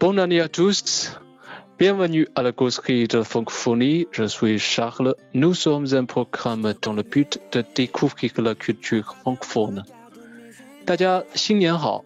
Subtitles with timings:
[0.00, 1.18] Bonne année à tous.
[1.76, 4.06] Bienvenue à la causerie de francophonie.
[4.12, 5.16] Je suis Charles.
[5.34, 9.82] Nous sommes un programme dans le but de découvrir la culture francophone.
[10.84, 12.04] 大家新年好，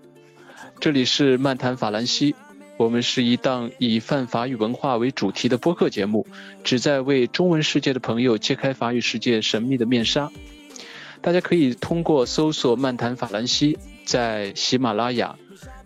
[0.81, 2.35] 这里是漫谈法兰西。
[2.79, 6.27] 我们是一档以泛法语文化为主题的播客节目，
[6.65, 10.31] 旨在为中文世界的朋友揭开法语世界神秘的面纱。
[11.21, 15.37] 大家可以通过搜索“漫谈法兰西”在喜马拉雅、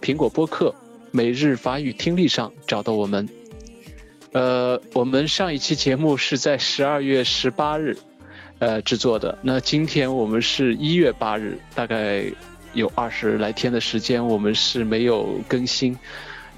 [0.00, 0.75] 苹果播客、
[1.17, 3.27] 每日法语听力上找到我们。
[4.33, 7.97] 呃，我们上一期节目是在十二月十八日，
[8.59, 9.39] 呃制作的。
[9.41, 12.23] 那今天我们是一月八日，大概
[12.75, 15.97] 有二十来天的时间，我们是没有更新，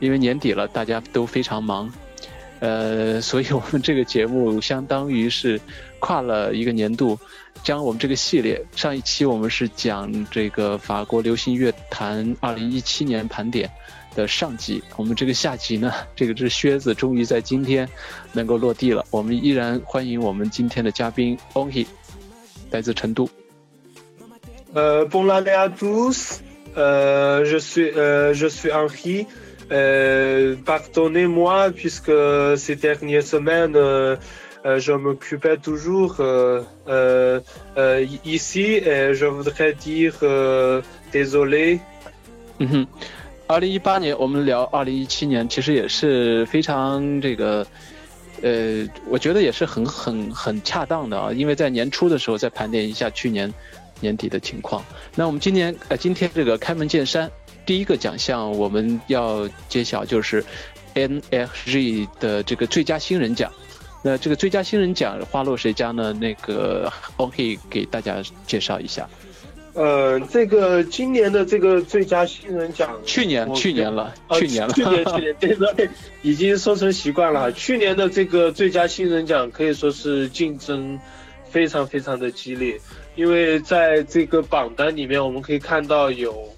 [0.01, 1.89] 因为年底了，大家都非常忙。
[2.59, 5.61] 呃，所以我们这个节目相当于是
[6.01, 7.17] 跨了一个年度，
[7.63, 13.71] 将我们这个系列，上一期我们是讲这个法国流行乐坛二零一七年盘点。
[14.19, 17.89] 的上集，我们这个下集呢，这个只靴子终于在今天
[18.33, 19.05] 能够落地了。
[19.13, 21.87] 我们依然欢迎我们今天的嘉宾 Onhi，
[22.73, 23.31] 来自成都。
[24.75, 26.41] 呃，Bonjour à tous，
[26.75, 29.27] 呃，je suis euh je suis。
[29.71, 32.11] Euh, pardonnez-moi puisque
[32.57, 34.17] ces dernières semaines euh,
[34.65, 40.15] je m'occupais toujours euh, euh, ici et je voudrais dire
[41.13, 41.81] désolé.
[43.49, 47.67] 二零一八年，我们聊二零一七年，其实也是非常这个，
[48.43, 53.53] 呃，我觉得也是很很很恰当的啊，因为在年初的时候再盘点一下去年
[54.01, 54.85] 年底的情况。
[55.15, 57.31] 那我们今年呃今天这个开门见山，
[57.65, 60.45] 第一个奖项我们要揭晓就是
[60.95, 63.51] NFG 的这个最佳新人奖。
[64.03, 66.13] 那这个最佳新人奖花落谁家呢？
[66.13, 69.09] 那个 OK 给大家介绍一下。
[69.79, 75.89] 呃，这个今年的这个最佳新人奖，去年去年了，去年了，去年去年， 这个
[76.21, 77.53] 已经说成习惯了。
[77.53, 80.99] 去年的这个最佳新人奖可以说是竞争
[81.49, 82.77] 非常非常的激烈，
[83.15, 86.53] 因为在这个榜单里面，我们可以看到有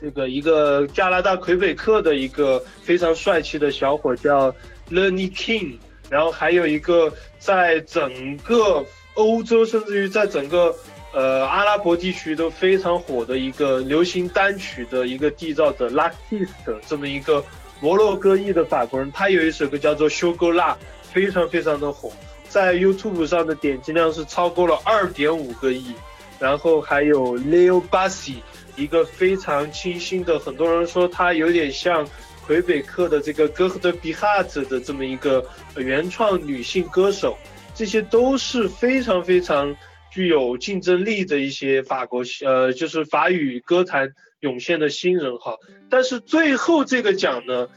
[0.00, 4.50] 这个一个加拿大魁北克的一个非常帅气的小伙叫
[4.90, 5.76] Lenny King，
[6.08, 8.82] 然后还有一个在整个
[9.12, 10.74] 欧洲，甚至于在整个。
[11.12, 17.44] 呃，阿拉伯地区都非常火的一个流行单曲的一个缔造者 l a t i s t 这么一个
[17.80, 20.72] 摩洛哥裔的法国人，他有一首歌叫做《修哥辣》，
[21.12, 22.10] 非常非常的火，
[22.48, 25.92] 在 YouTube 上的点击量是超过了二点五个亿。
[26.38, 28.36] 然后还有 Leo Bassi，
[28.74, 32.08] 一个非常清新的，很多人说他有点像
[32.46, 35.44] 魁北克的这个 g 赫德比哈子的这么一个
[35.76, 37.36] 原创女性歌手，
[37.74, 39.76] 这些都是非常非常。
[40.12, 45.56] 具有竞争力的一些法国呃，就是法语歌坛涌现的新人哈，
[45.88, 47.68] 但是最后这个奖呢，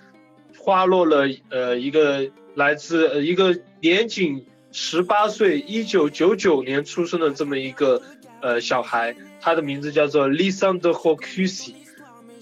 [0.57, 8.01] 花落了呃一个来自呃一个年仅十八岁，一九九九年出生的这么一个
[8.41, 11.75] 呃小孩，他的名字叫做 Lisandro Cusi，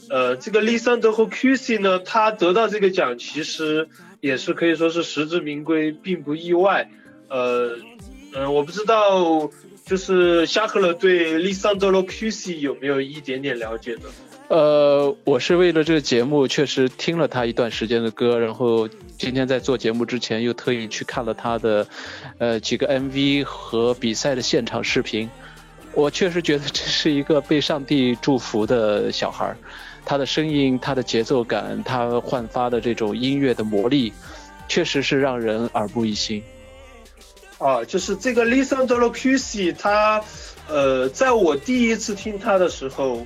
[0.09, 3.87] 呃，这个 Lisandro Cusi 呢，他得到这个奖其实
[4.21, 6.89] 也是可以说是实至名归，并不意外，
[7.29, 7.77] 呃，
[8.33, 9.51] 嗯，我不知道。
[9.93, 14.09] 就是夏克勒对利桑德罗· Q C 有没有一点点了解呢？
[14.47, 18.89] 呃，我是为了这个节目，确实听了他一段时间的歌，然后
[19.19, 21.85] 今天在做节目之前又特意去看了他的，
[22.39, 25.29] 呃，几个 MV 和比赛的现场视频。
[25.93, 29.55] 我确实觉得这是一个被上帝祝福的小孩，
[30.03, 34.11] 他的声音、他的节奏感、他焕发的这种音乐的魔力，
[34.67, 36.41] 确实是让人耳目一新。
[37.63, 40.22] 啊，就是这个 Lisandro Cusi，他，
[40.68, 43.25] 呃，在我第一次听他的时候，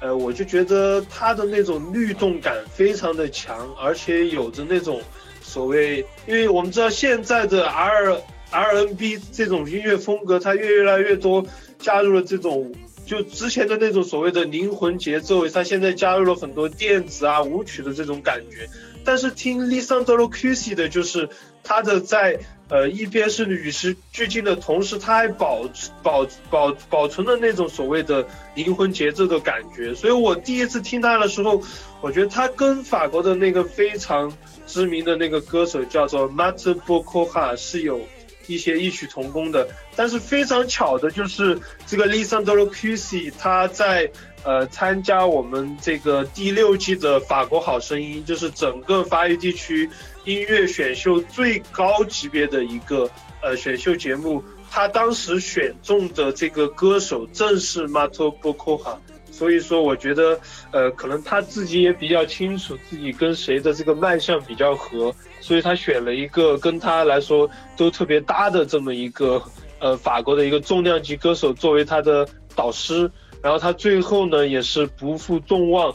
[0.00, 5.00] 呃，我就觉得他的那种律动感非常的强，而且有着那种
[5.40, 8.20] 所谓，因为我们知道现在的 R
[8.50, 11.46] R N B 这种音乐风格，它越越来越多
[11.78, 12.74] 加入了这种，
[13.06, 18.68] 就之前的那种所谓的灵魂节奏，它现在加入了很多电子啊舞曲的这种感觉。
[19.04, 21.28] 但是听 Lisandro Cusi 的，就是
[21.62, 22.40] 他的在。
[22.68, 25.68] 呃，一边是与时俱进的同时，他还保
[26.02, 28.26] 保保保存了那种所谓的
[28.56, 29.94] 灵魂节奏的感觉。
[29.94, 31.62] 所以我第一次听他的时候，
[32.00, 34.36] 我觉得他跟法国的那个非常
[34.66, 38.00] 知名的那个歌手叫做 Matt b o c o h a 是有
[38.48, 39.68] 一些异曲同工的。
[39.94, 44.10] 但是非常巧的就是这个 Lisandro Cusi 他在
[44.42, 49.88] 呃参加我们这个第六季的法国好声音，就是整个法语地区。
[50.26, 53.08] 音乐选秀最高级别的一个
[53.40, 58.98] 呃选秀节目，他当时选中的这个歌手正是 Matoba，
[59.30, 60.38] 所以说我觉得，
[60.72, 69.40] 呃，可能他自己也比较清楚自己跟谁的这个卖相比较合，所以他选了一个跟他来说都特别搭的这么一个，
[69.78, 73.08] 呃，法国的一个重量级歌手作为他的导师，
[73.40, 75.94] 然后他最后呢也是不负众望，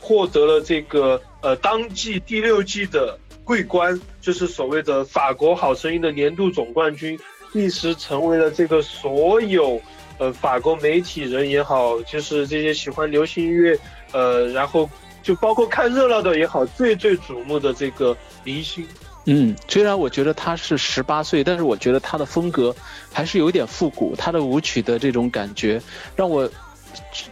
[0.00, 3.18] 获得了这个呃当季第六季的
[3.50, 7.18] 桂冠，就是所谓的法国好声音的年度总冠军。
[7.52, 9.82] 一时成为了这个所有，
[10.18, 13.76] 呃，法国媒体人也好，就是这些喜欢流行音乐，
[14.12, 14.88] 呃，然后
[15.20, 18.86] 就包括看热闹的也好，最最瞩目的这个明星。
[19.24, 22.72] 嗯，虽然我觉得他是十八岁，但是我觉得他的风格
[23.12, 25.82] 还是有点复古，他的舞曲的这种感觉，
[26.14, 26.48] 让我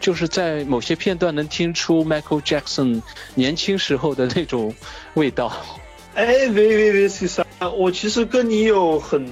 [0.01, 3.01] 就是在某些片段能听出 Michael Jackson
[3.37, 4.75] 年轻时候的那种
[5.15, 5.53] 味道。
[6.19, 7.47] 哎，喂喂喂，先生，
[7.79, 9.25] 我其实跟你有很。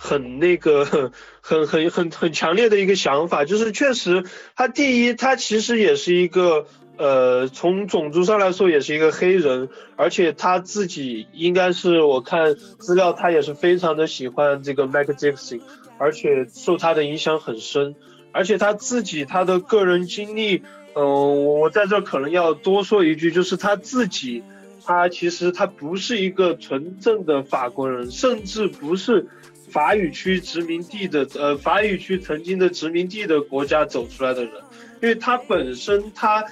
[0.00, 4.24] 很那个，很很很很强烈的一个想法，就是确实，
[4.54, 6.66] 他第一，他其实也是一个，
[6.96, 15.60] 呃，从种族上来说也是一个黑人，而且他自己应该是我看资料，他也是非常的喜欢这个 Michael Jackson，
[15.98, 17.96] 而且受他的影响很深，
[18.32, 20.62] 而且他自己他的个人经历，
[20.94, 24.44] 嗯，我在这可能要多说一句，就是他自己，
[24.88, 29.28] 他其实他不是一个纯正的法国人，甚至不是。
[29.70, 34.54] 法语区殖民地的，呃，法语区曾经的殖民地的国家走出来的人，
[35.02, 36.42] 因为他本身他，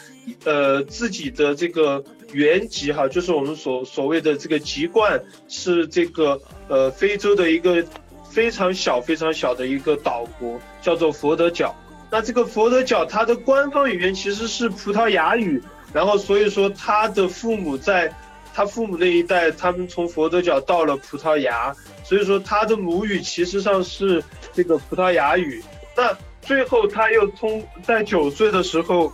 [0.44, 2.04] 呃，自己的这个
[2.34, 5.18] 原籍哈，就是我们所所谓的这个籍贯
[5.48, 7.82] 是这个，呃，非洲的一个
[8.30, 11.74] 非常小非常小的一个岛国，叫做佛得角。
[12.10, 15.62] 那这个佛得角它的官方语言其实是葡萄牙语，
[15.94, 18.12] 然后所以说他的父母在。
[18.56, 24.24] 他父母那一代，他们从佛得角到了葡萄牙，所以说他的母语其实上是
[24.54, 25.62] 这个葡萄牙语。
[25.94, 29.12] 那最后他又通在九岁的时候，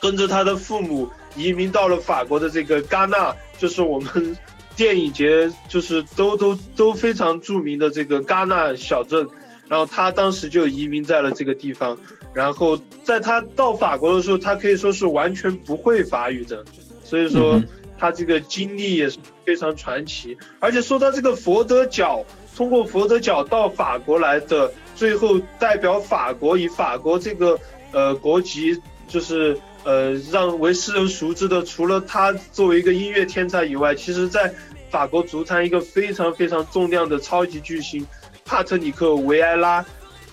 [0.00, 1.06] 跟着他的父母
[1.36, 4.34] 移民到了法国的这个戛纳，就是我们
[4.74, 9.28] 电影节就是都都都非常著名的这个戛纳小镇。
[9.68, 11.98] 然后他当时就移民在了这个地方。
[12.32, 16.64] 然后在他到法国的时候，他可以说是完全不会法语的，
[17.04, 17.60] 所以说。
[17.98, 22.24] 他这个经历也是非常传奇，而且说到这个佛得角，
[22.56, 27.58] 通过佛得角到法国来的，最后代表法国以法国这个
[27.92, 34.52] 呃国籍，就是呃让为世人熟知的，除了他作为一个音乐天才以外，其实在
[34.90, 38.06] 法国足坛一个非常非常重量的超级巨星
[38.44, 39.84] 帕特里克维埃拉，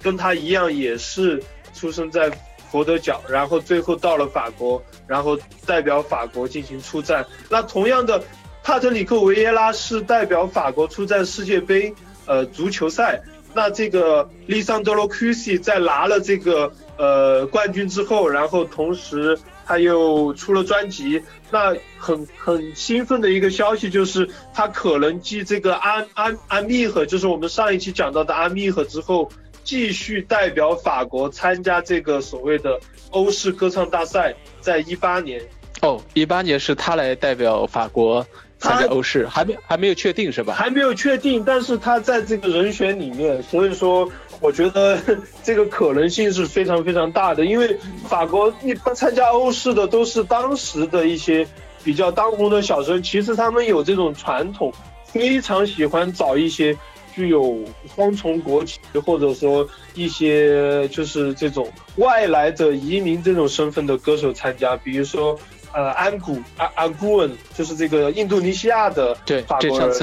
[0.02, 1.42] 跟他一样也是
[1.74, 2.32] 出生在。
[2.72, 7.26] 佛得角，然后最后到了法国，然后代表法国进行出战。
[7.50, 8.24] 那同样的，
[8.64, 11.94] 帕特里克维耶拉是代表法国出战世界杯
[12.26, 13.22] 呃足球赛。
[13.54, 21.22] 那这个利桑德罗库西在拿了这个呃冠军之后，然后同时他又出了专辑。
[21.50, 29.30] 那很很兴奋的一个消息就是他可能继这个安安安密赫，就是我们上一期讲到的安密赫之后。
[29.64, 32.80] 继续代表法国参加这个所谓的
[33.12, 35.42] 欧式歌唱大赛，在一八年
[35.82, 38.26] 哦，一八年是他来代表法国
[38.60, 40.54] 参加欧式，还没还没有确定是吧？
[40.54, 44.10] 还没有确定，但是他在这个人选里面，所以说
[44.40, 45.00] 我觉得
[45.44, 51.48] 这个可能性是非常非常大的，因为法国一般参加欧式的都是当时的一些
[51.84, 54.72] 比较当红的小生，其实他们有这种传统，
[55.06, 56.78] 非常喜欢找一些。
[57.14, 57.60] 具有
[57.96, 65.38] 双重国籍，或者说一些就是这种外来的移民这种身份的歌手参加，比如说
[65.74, 69.16] 呃安古安安古文，就是这个印度尼西亚的
[69.48, 69.94] 法国人，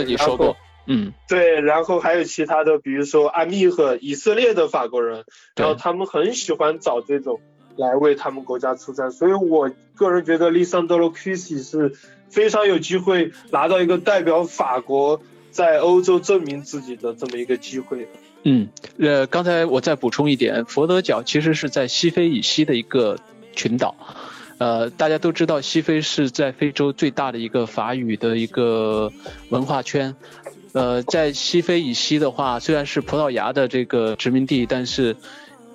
[0.87, 5.25] 嗯对，然后还有其他的，比如说阿密和以色列的法国人，
[5.57, 7.41] 然后他们很喜欢找这种
[7.77, 11.93] 来为他们国家出战，所以我个人觉得利桑德罗库西是
[12.31, 15.21] 非常有机会拿到一个代表法国。
[15.51, 18.09] 在欧洲证明自己的这么一个机会。
[18.45, 23.19] 嗯，呃，刚才我再补充一点，佛得角其实是在西非以西的一个
[23.55, 23.95] 群岛。
[24.59, 29.13] 呃，大家都知道，西非是在非洲最大的一个法语的一个
[29.51, 30.15] 文化圈。
[30.73, 35.17] 呃，在西非以西的话，虽然是葡萄牙的这个殖民地，但是。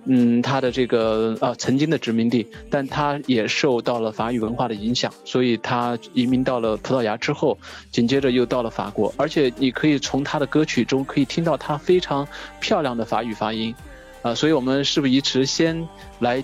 [0.05, 7.57] 嗯，他的这个啊，曾经的殖民地，但他也受到了法语文化的影响，所以他移民到了葡萄牙之后，
[7.89, 12.27] 紧接着又到了法国，而且你可以从他的歌曲中可以听到他非常
[12.60, 13.74] 漂亮的法语发音，
[14.22, 15.88] 啊，所以我们事不宜迟，先
[16.19, 16.43] 来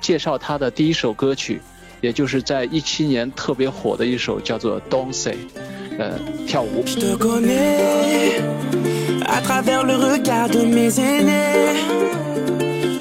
[0.00, 1.60] 介绍他的第一首歌曲，
[2.00, 5.34] 也就是在一七年特别火的一首叫做《Don't Say》，
[5.98, 6.84] 呃，跳舞。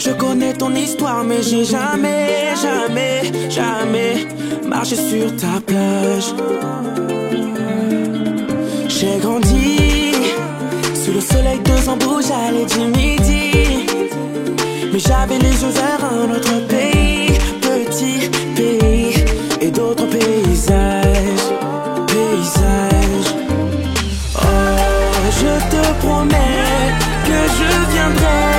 [0.07, 4.25] Je connais ton histoire, mais j'ai jamais, jamais, jamais
[4.65, 6.33] marché sur ta plage.
[8.87, 10.13] J'ai grandi
[10.95, 13.85] sous le soleil de bouge à du midi.
[14.93, 19.25] Mais j'avais les yeux vers un autre pays, petit pays
[19.59, 21.47] et d'autres paysages,
[22.07, 23.33] paysages.
[24.35, 24.47] Oh,
[25.41, 26.95] je te promets
[27.25, 28.56] que je viendrai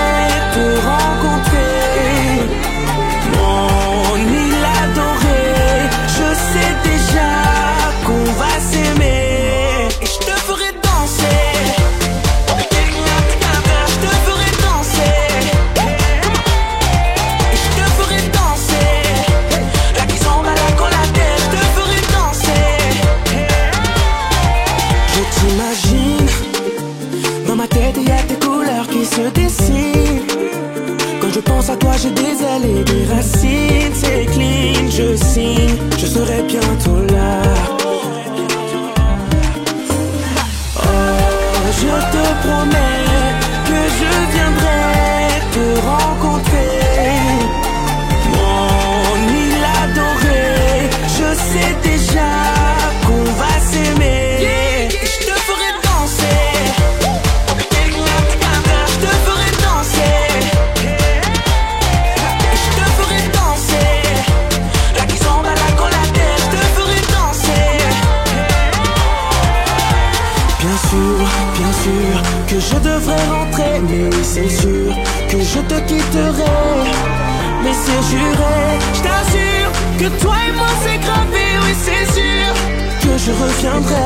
[80.09, 82.55] que toi et moi c'est gravé, oui c'est sûr
[83.03, 83.99] que je reviendrai.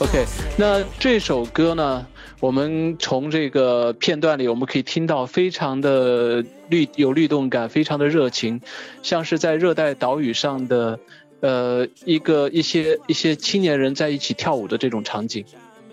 [0.00, 2.06] OK，那这首歌呢，
[2.40, 8.60] 我们从这个片段里我们可以听到非常的律有律动感，非常的热情，
[9.02, 10.98] 像是在热带岛屿上的
[11.40, 15.44] 呃一个一些一些青年人在一起跳舞的这种场景。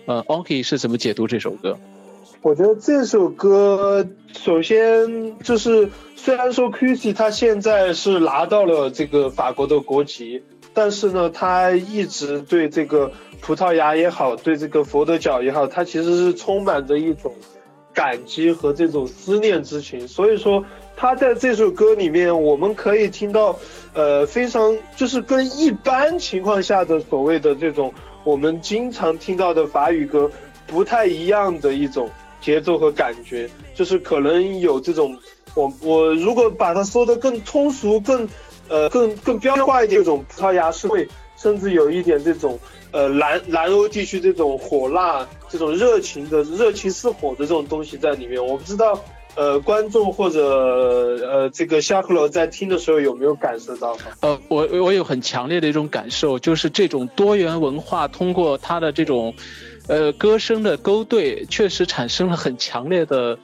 [0.04, 1.78] 呃 o n k y 是怎么解读这首歌？
[2.46, 13.10] 我觉得这首歌，首先就是虽然说 Chrissy 他现在是拿到了这个法国的国籍，但是呢，他一直对这个
[13.40, 17.34] 葡萄牙也好，对这个佛得角也好，他其实是充满着一种
[17.92, 20.06] 感激和这种思念之情。
[20.06, 23.58] 所以说，他在这首歌里面，我们可以听到，
[23.92, 30.30] 呃，非常就是跟一般情况下的所谓的这种我们经常听到的法语歌
[30.68, 32.08] 不太一样的一种。
[32.40, 35.18] 节奏和感觉，就是可能有这种，
[35.54, 38.28] 我我如果把它说的更通俗、更
[38.68, 42.58] 呃更更标化一点，这种葡萄牙社会，甚至有一点这种
[42.92, 48.44] 呃南南欧地区这种火辣、这种热情的热情似火的这种东西在里面。
[48.44, 49.02] 我不知道
[49.34, 50.40] 呃观众或者
[51.26, 53.96] 呃这个夏克罗在听的时候有没有感受到？
[54.20, 59.34] 呃，我我有很强烈的一种感受，就是这种多元文化通过它的这种。
[59.88, 63.38] 呃，歌声的勾兑确实产生了很强烈的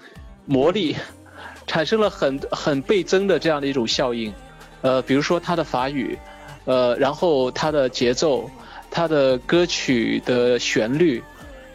[0.44, 0.96] 魔力，
[1.68, 4.32] 产生了很很倍增的这样的一种效应。
[4.80, 6.18] 呃，比如说它的法语，
[6.64, 8.50] 呃，然后它的节奏，
[8.90, 11.22] 它的歌曲的旋律，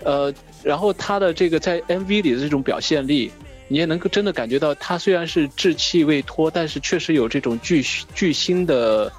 [0.04, 0.34] 呃，
[0.64, 3.32] 然后它的这个在 MV 里的这种表现力，
[3.70, 7.82] 你也能够真的感觉到，它虽然是稚气未脱，但是确实有这种巨
[8.14, 9.10] 巨星的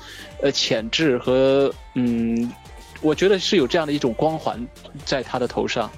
[0.42, 2.52] 呃潜质和嗯。
[3.00, 4.66] 我觉得是有这样的一种光环
[5.04, 5.90] 在他的头上，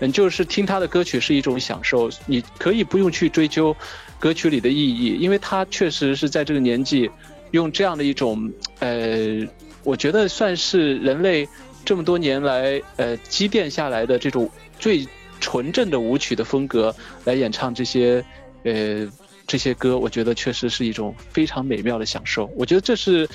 [0.00, 3.74] 嗯，就是听他的歌曲是一种享受，你可以不用去追究
[4.18, 7.10] 歌曲里的意义，因为他确实是在这个年纪
[7.52, 9.46] 用这样的一种，呃，
[9.84, 11.48] 我觉得算是人类
[11.84, 15.06] 这么多年来呃积淀下来的这种最
[15.40, 18.24] 纯正的舞曲的风格来演唱这些
[18.64, 19.06] 呃
[19.46, 22.50] 这些歌，我觉得确实是一种非常美妙的享受。
[22.56, 23.28] 我觉得这是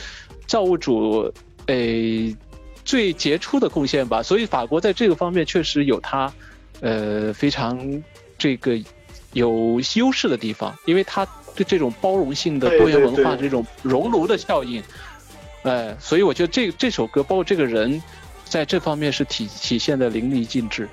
[0.45, 1.33] 造物主
[1.65, 2.35] 诶。
[2.89, 6.33] 最杰出的贡献吧，所以法国在这个方面确实有它，
[6.81, 8.03] 呃，非常
[8.35, 8.79] 这个
[9.33, 14.81] 有优势的地方，因为它对这种包容性的多元文化这种熔炉的效应，
[15.61, 18.01] 哎，所以我觉得这这首歌包括这个人，
[18.43, 20.89] 在这方面是体体现的淋漓尽致。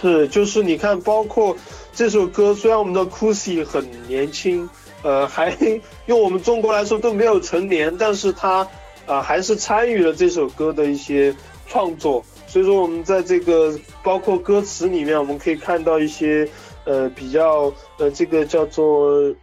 [0.00, 1.54] 是，就是你看，包括
[1.92, 4.66] 这首歌，虽然我们的 y 很年轻，
[5.02, 5.54] 呃，还
[6.08, 8.66] 用我们中国来说都没有成年，但是他。
[9.06, 11.34] 啊，还是参与了这首歌的一些
[11.66, 16.48] 创作，所以说我们在这个包括歌词里面，我们可以看到一些
[16.84, 19.34] 呃比较呃这个叫做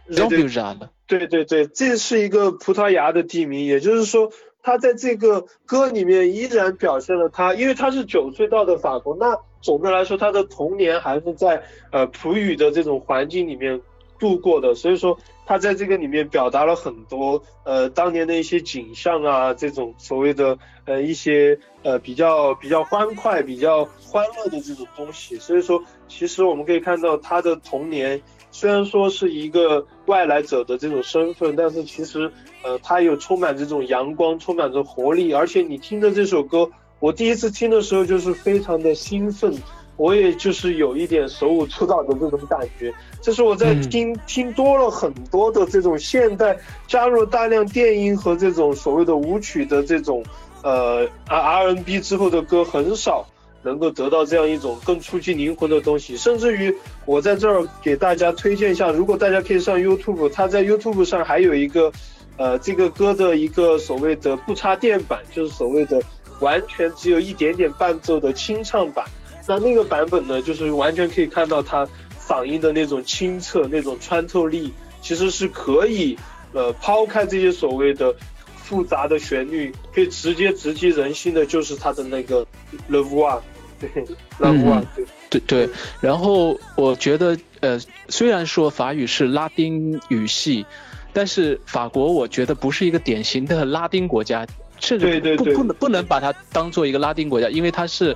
[1.06, 4.30] 对对对，这是一个葡萄牙的地名，也就是说
[4.62, 13.80] 他在这个歌里面依然表现了他，因为他是九岁到的法国，那总的来说他的童年还是在呃葡语的这种环境里面
[14.18, 25.36] 度过的，所以说他在这个里面表达了很多呃当年的一些景象啊，这种所谓的呃一些呃比较比较欢快、比较欢乐的这种东西。
[25.36, 28.20] 所以说，其实我们可以看到他的童年
[28.50, 32.30] 虽然说是一个外来者的这种身份，但是其实
[32.62, 36.70] 呃他有充满这种阳光，充满着活力，而且你听着这首歌，
[37.00, 39.54] 我第一次听的时候就是非常的兴奋。
[39.98, 50.24] 我也就是有一点手舞足蹈的这种感觉，这是我在听听多了很多的这种现代，加入大量电音和这种所谓的舞曲的这种，
[50.62, 53.26] 呃，R N B 之后的歌很少
[53.64, 56.72] 能够得到这样一种更触及灵魂的东西，甚至于
[57.04, 61.92] 我在这儿给大家推荐一下，如果大家可以上 YouTube，它在 YouTube 上还有一个，
[62.36, 66.00] 呃，这个歌的一个所谓的不插电版，就是所谓的
[66.38, 69.04] 完全只有一点点伴奏的清唱版。
[69.48, 71.88] 那那个版本呢，就是完全可以看到他
[72.20, 76.18] 嗓音的那种清澈、那种穿透力，其实是可以，
[76.52, 78.14] 呃，抛开这些所谓的
[78.62, 82.46] 复杂的旋律，可以直接直击人心的，就是他的那个
[82.90, 83.40] Love One，
[83.80, 83.88] 对
[84.38, 85.06] ，Love One，对，
[85.40, 85.70] 对对。
[86.02, 90.66] 然后我觉得，呃，虽然说法语是拉丁语系，
[91.14, 94.46] 但是法国我觉得不是一个典型的拉丁国家，
[94.78, 98.14] 甚至不不能不能把它当做一个拉丁国家，因为它是。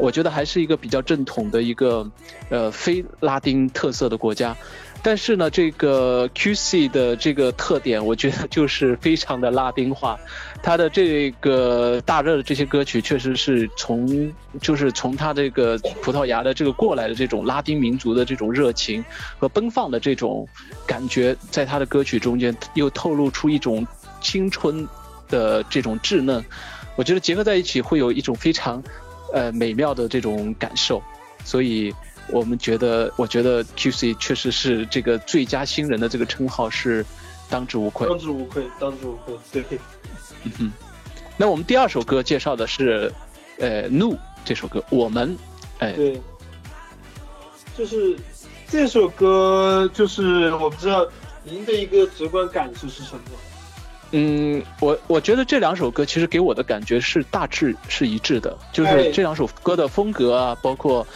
[0.00, 2.10] 我觉得还是一个比较正统的一个，
[2.48, 4.56] 呃，非拉丁特色的国家，
[5.02, 10.18] 但是呢，这个 QC 的这个特点，我觉得就是非常的拉丁化，
[10.62, 19.04] 它的这个大热的这些歌曲，确实是从就是从它这个葡萄牙的这个过来的这种拉丁民族的这种热情
[19.38, 20.48] 和奔放的这种
[20.86, 23.86] 感觉，在他的歌曲中间又透露出一种
[24.22, 24.88] 青春
[25.28, 26.42] 的这种稚嫩，
[26.96, 28.82] 我觉得结合在一起会有一种非常。
[29.32, 31.02] 呃，美妙的这种感受，
[31.44, 31.94] 所以
[32.30, 37.04] 我们觉得，我觉得 QC 确实是这个最佳新人的这个称号是
[37.48, 39.34] 当之无愧，当之无愧，当之无愧。
[39.52, 39.64] 对，
[40.44, 40.72] 嗯哼。
[41.36, 43.10] 那我们第二首歌介绍的是，
[43.58, 45.36] 呃，怒这首歌，我们，
[45.78, 46.20] 哎，对，
[47.76, 48.16] 就是
[48.68, 51.06] 这首歌，就是我不知道
[51.44, 53.22] 您的一个直观感受是什么。
[54.12, 61.06] 嗯，我我觉得这两首歌其实给我的感觉是大致是一致的，就是这两首歌的风格啊，包括，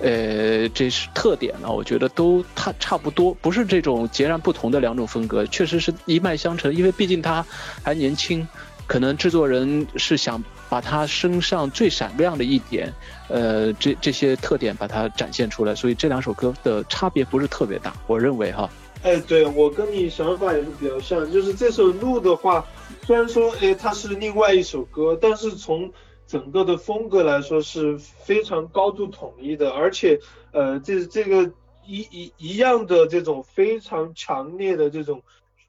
[0.00, 6.74] 呃，这是特点呢，我觉得都差差不多，不是这种截然不同的两种风格，确实是一脉相承。
[6.74, 7.46] 因为毕竟他
[7.84, 8.44] 还年轻，
[8.88, 12.92] 可能制作人是想把他身上最闪亮的一点，
[13.28, 18.68] 呃，这这些特点把它展现出来，所以这两首歌的差别不是特别大，我认为哈。
[19.04, 22.66] 哎，对我跟你想法也是比较像，就是这首《路》的话，
[23.02, 25.92] 虽然说哎它是另外一首歌，但是从
[26.26, 30.18] 整个的风格来说是非常高度统一的，而且
[30.52, 31.52] 呃这这个
[31.86, 35.22] 一一一样的这种非常强烈的这种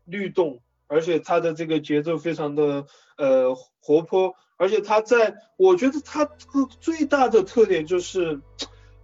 [0.05, 2.85] 律动，而且它的这个节奏非常的
[3.17, 8.39] 呃活泼，而且它在我觉得它个最大的特点就是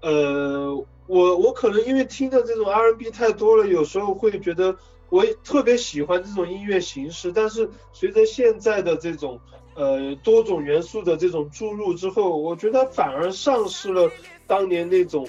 [0.01, 0.85] 呃。
[1.07, 4.77] 我我可能因为听的这种 R&B 太多了，有时候会觉得
[5.09, 9.37] 我特别喜欢这种音乐形式，但是随着现在的这种
[9.75, 14.09] 呃多种元素的这种注入之后，我觉得反而丧失了
[14.47, 15.27] 当年那种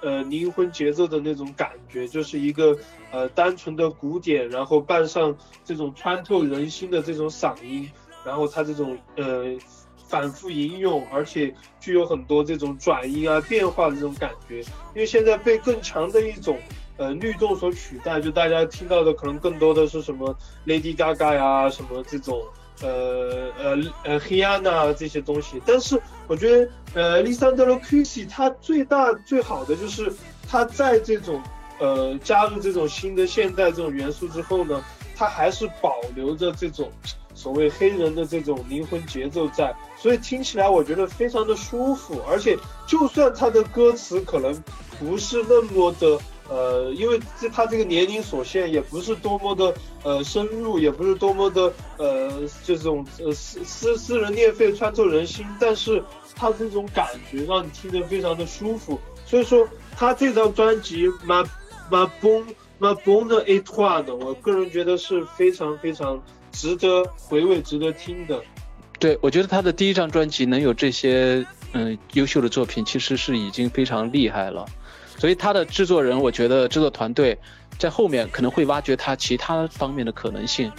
[0.00, 2.74] 呃灵魂节奏的那种感觉，就是一个
[3.10, 7.90] 呃单纯的鼓点，然后伴上这种穿透人心的这种嗓音，
[8.24, 9.58] 然后它这种呃。
[10.08, 14.60] 反复吟咏，而且具有很多这种转音啊、变化的这种感觉。
[14.94, 16.58] 因为现在被更强的一种
[16.96, 20.34] 呃律动所取代，就大家听到的可能更多的是什么
[20.66, 22.42] Lady Gaga 呀，什么这种
[22.80, 25.60] 呃呃呃 Hiana 这些东西。
[25.66, 30.10] 但是我觉得呃 Lisandro c u s i 他最大最好的就是
[30.48, 31.42] 他在这种
[31.78, 34.82] 呃加入这种新的现代这种元素之后呢，
[35.14, 36.90] 他还是保留着这种。
[37.34, 42.56] 所谓黑人的这种灵魂节奏在，所以听起来我觉得非常的舒服，而且
[42.86, 44.62] 就算他的歌词可能
[44.98, 52.30] 不是那么的呃，因为这他这个年龄所限，也不是多么的呃深入，也不是多么的呃
[52.64, 56.02] 这种呃私私私人裂肺穿透人心，但是
[56.34, 61.44] 他这种感觉让你听着非常的舒服，所以说他这张专辑《马
[61.90, 62.46] 马崩
[62.78, 66.22] 马崩的 A 画呢，我个人觉得是非常非常。
[66.50, 68.42] 值得回味、值得听的，
[68.98, 74.66] 对我觉得他的第一张专辑能有这些嗯优秀的作品，其实是已经非常厉害了。
[75.16, 77.38] 所以他的制作人，我觉得制作团队
[77.78, 80.70] 在后面可能会挖掘他其他方面的可能性。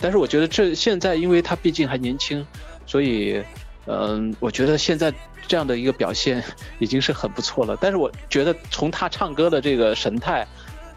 [0.00, 2.46] 但是我觉得这现在，因为他毕竟还年轻，
[2.86, 3.42] 所以
[3.86, 5.12] 嗯，我觉得现在
[5.46, 6.42] 这样的一个表现
[6.78, 7.76] 已经是很不错了。
[7.80, 10.46] 但是我觉得从他唱歌的这个神态。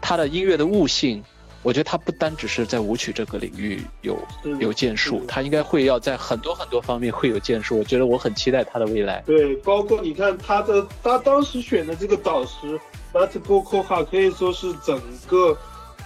[0.06, 1.24] 他的音乐的悟性，
[1.64, 4.16] 我觉得他不单只是在舞曲这个领域有
[4.60, 7.78] 有建树，他应该会要在很多很多方面会有建树。
[7.78, 9.22] 我觉得我很期待他的未来。
[9.26, 12.78] 对，包括你看他的他当时选的这个导师
[13.12, 15.56] m a t b o k o h a 可以说是整个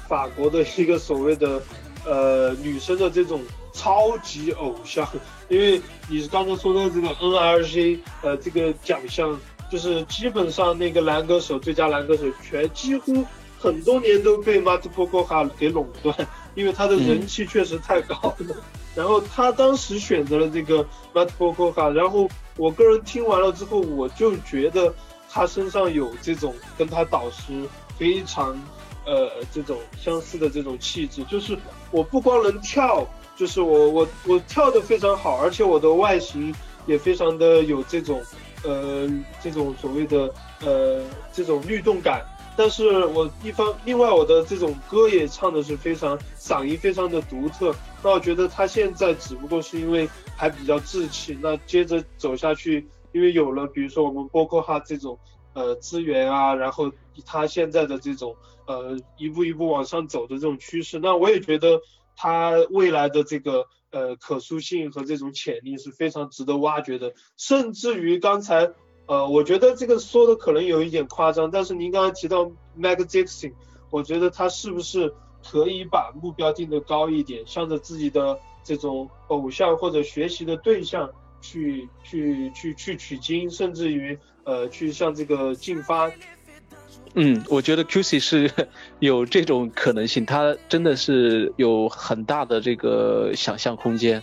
[0.09, 1.61] 法国的一个所谓的
[2.07, 3.43] 呃女生的这种
[3.73, 5.07] 超级偶像，
[5.49, 9.39] 因为你刚刚说到这个 NRG 呃这个奖项。
[9.71, 13.23] 就是基本上那个男歌手最佳男歌手全几乎
[13.59, 16.15] 很多年都被马特波科哈给垄断，
[16.55, 18.57] 因为他的人气确实太高了。
[18.95, 24.95] 然后他当时选择了这个马特波科哈，然后我个人听完了之后，我就觉得
[25.29, 27.53] 他身上有这种跟他导师
[27.99, 28.59] 非常
[29.05, 31.59] 呃这种相似的这种气质，就是
[31.91, 36.55] 我不光能跳，就是我我我跳的非常好，而且我的外形
[36.87, 38.23] 也非常的有这种。
[38.65, 39.09] 呃，
[39.41, 40.35] 这种所谓的
[40.67, 41.01] 呃
[41.33, 42.27] 这种律动感，
[42.59, 55.17] 但是我一方另外我的这种歌也唱的是非常嗓音非常的独特，那我觉得他现在只不过是因为还比较稚气，那接着走下去，因为有了比如说我们波克哈这种
[55.53, 56.91] 呃资源啊，然后
[57.25, 58.35] 他现在的这种
[58.67, 61.81] 呃一步一步往上走的这种趋势，那我也觉得
[62.17, 63.67] 他未来的这个。
[63.91, 68.71] 呃，可塑性和这种潜力是非常值得挖掘的，甚至于刚才，
[69.09, 72.45] 呃，我觉得这个说的可能有一点夸张，但是您刚才提到
[72.79, 73.55] Mag Jackson，
[73.89, 75.11] 我觉得他是不是
[75.51, 86.13] 可以把目标定得高一点，向着自己的这种偶像或者学习的对象去去去去取经，甚至于呃去向这个进发。
[87.15, 88.51] 嗯，我觉得 QC 是
[88.99, 94.23] 有这种可能性，他真的是有很大的这个想象空间。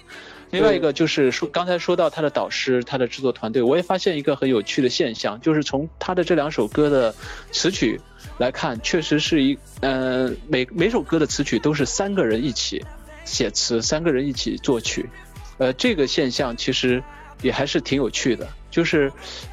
[0.52, 7.14] 另外一个就是说，刚才说到他的导师、他的制作团队，我也发现一个很有趣的现象，就是从他的这两首歌的
[7.52, 8.00] 词曲
[8.38, 12.84] 来看，确实是一嗯，每每首歌的词曲都是三个人一起
[13.26, 15.10] 写词，三个人一起作曲。
[15.58, 17.04] 呃，这个现象其实
[17.42, 18.48] 也还是挺有趣的。
[18.70, 19.12] 就是，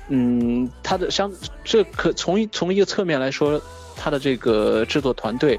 [0.09, 3.61] 嗯，他的相这可从从一个侧面来说，
[3.97, 5.59] 他的这个制作团队，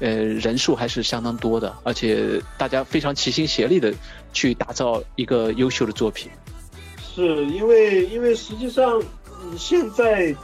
[0.00, 3.92] 呃，人数还是相当多的，而且大家非常齐心协力的
[4.32, 6.30] 去打造一个优秀的作品。
[7.00, 9.02] 是因为，因为实际上，
[9.50, 10.34] 你现在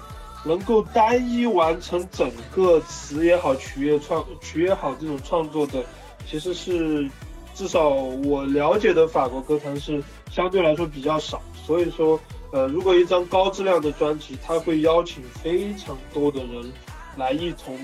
[0.44, 5.82] 能够单一完成整个词也好，曲也创曲也好这种创作的，
[6.28, 7.08] 其实是
[7.54, 12.20] 至少我了解的法国歌坛是相对来说比较少，所以说。
[12.52, 16.72] 呃，如果一张高质量的专辑，他会邀请非常多的人
[17.16, 17.76] 来一同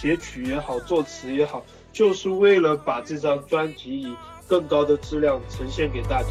[0.00, 6.28] 写曲也好，作词也好，就是为了把这张专辑以更高的质量呈现给大家。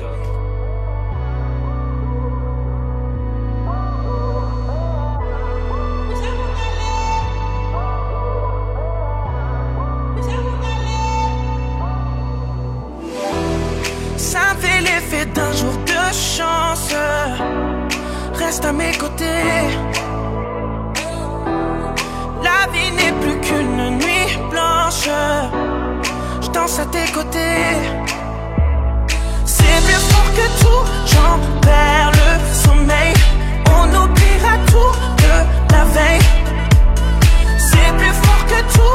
[18.48, 19.87] reste à mes côtés.
[25.08, 27.64] Je danse à tes côtés.
[29.46, 32.30] C'est plus fort que tout, j'en perds le
[32.66, 33.14] sommeil.
[33.78, 34.94] On oubliera tout
[35.24, 35.36] de
[35.72, 36.26] la veille.
[37.58, 38.87] C'est plus fort que tout,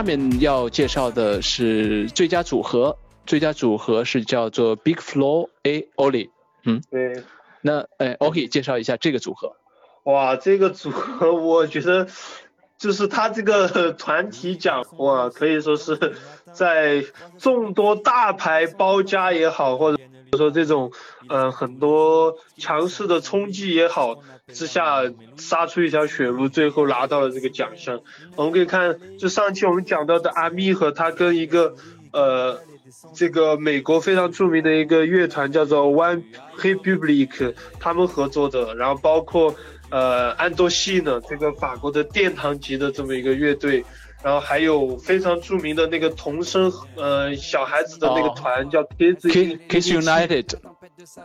[0.00, 6.30] 下面要介绍的是最佳组合，最佳组合是叫做 Big Floor A Oli。
[6.64, 7.22] 嗯，对。
[7.60, 9.56] 那，哎，OK，介绍一下这个组合。
[10.04, 12.06] 哇，这个组合我觉得
[12.78, 16.14] 就是他这个团体奖，哇，可以说是
[16.50, 17.04] 在
[17.36, 20.02] 众多大牌包夹也好，或者
[20.36, 20.92] 说这种
[21.28, 24.22] 呃很多强势的冲击也好。
[24.52, 25.04] 之下
[25.36, 28.00] 杀出一条血路，最后拿到了这个奖项。
[28.34, 31.76] 我们可以看，就上期我们讲到的阿密和他跟一个
[32.12, 32.58] 呃
[33.14, 36.24] 这个美国非常著名的一个乐团叫做 One
[36.58, 39.54] Republic，他们合作的，然后包括
[39.88, 43.84] 呃安多西呢这个法国的殿堂级的这么一个乐队，
[44.22, 49.26] 然后还有非常著名的那个童声，呃，小孩子的那个团叫 Kiss
[49.68, 50.46] Kiss United，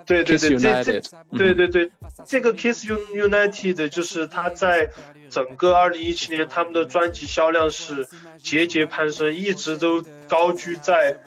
[0.06, 1.92] 对对对，这这对对对，
[2.26, 4.90] 这个 Kiss United 就是他在
[5.30, 8.08] 整个二零一七年他们的专辑销量是
[8.42, 11.18] 节节攀升，一直都高居在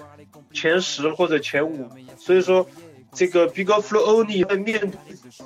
[0.54, 2.66] 前十或者前五，所以说
[3.12, 4.98] 这个 Big Flo o n l y 在面对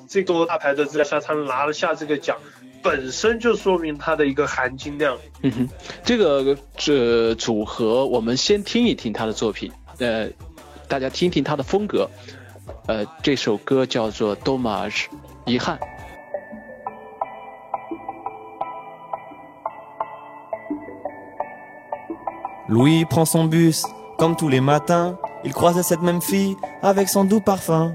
[0.08, 2.38] 这个大牌的资料下，他拿了下这个奖。
[2.82, 5.16] 本身就说明它的一个含金量。
[5.42, 5.68] 嗯哼，
[6.04, 10.28] 这个这组合，我们先听一听他的作品，呃，
[10.88, 12.10] 大家听听他的风格。
[12.86, 15.04] 呃，这首歌叫做《Dommage》，
[15.46, 15.78] 遗憾。
[22.68, 23.84] Louis prend son bus
[24.16, 25.16] comme tous les matins.
[25.44, 27.94] Il croise cette même fille avec son doux parfum.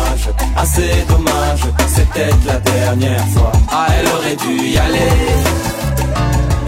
[0.61, 3.51] assez dommage, c'était la dernière fois.
[3.71, 5.11] Ah, elle aurait dû y aller,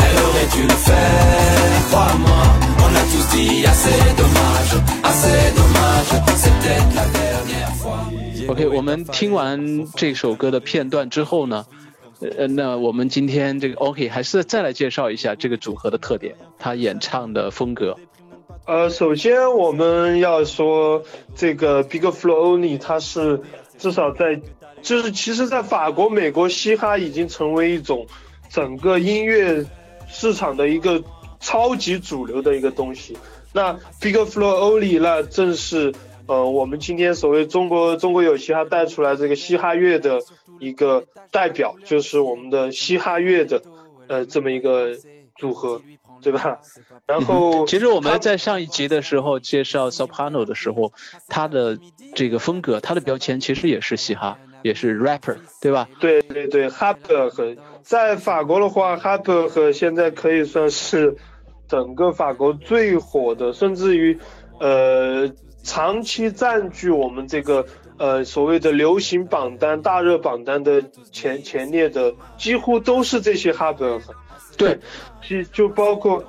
[0.05, 2.39] elle aurait dû le faire, crois-moi.
[2.85, 6.11] On a tous dit assez dommage, assez dommage,
[6.43, 7.99] c'était la dernière fois.
[8.47, 11.65] OK，我们听完这首歌的片段之后呢，
[12.19, 17.95] 呃，那我们今天这个 OK 还是再来介绍一下这个组合的特点，他演唱的风格。
[18.65, 21.03] 呃，首先我们要说
[21.35, 23.41] 这个 Big Flo Only，它是
[23.77, 24.39] 至少在，
[24.81, 28.05] 就是其实，在法国、美国，嘻哈已经成为一种
[28.49, 29.65] 整个音乐
[30.07, 31.03] 市场的一个
[31.39, 33.17] 超级主流的一个东西。
[33.51, 35.93] 那 Big Flow Only 那正是
[36.25, 40.19] 呃我们今天所谓中国中国有嘻哈带出来这个嘻哈乐的
[40.59, 43.61] 一个代表，就是我们的嘻哈乐的
[44.07, 44.97] 呃这么一个
[45.37, 45.81] 组合。
[46.21, 46.57] 对吧？
[47.05, 50.93] 然后其实我们在上一集的时候介绍 Soprano 的时候，
[51.27, 51.77] 他的
[52.15, 55.89] 这个风格，他的标签其实也是嘻哈，也是 rapper，对吧？
[55.99, 61.13] 对对对，Rapper 和在法国的话，Rapper 和现在可以算是
[61.67, 64.17] 整个法国最火的，甚至于
[64.61, 65.29] 呃
[65.61, 67.65] 长期占据我们这个
[67.97, 73.99] 呃所谓的流行榜单、大热榜单的前前列的，几乎都是这些 Rapper。
[74.55, 74.77] 对，
[75.27, 76.23] 就就包括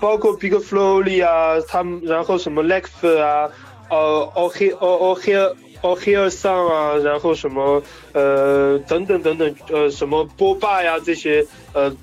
[0.00, 3.50] 包括 Big Flo 里啊，他们然后什么 Lex 啊，
[3.90, 11.94] 呃，O He O O He O He Song 啊，然后什么呃等等等等呃什么波霸呀这些呃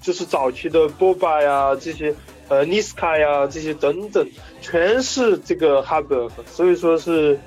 [0.00, 2.14] 就是早期的波霸呀这些
[2.48, 4.28] 呃 Niska 呀这些等等，
[4.60, 7.38] 全是这个 Hub，所以说是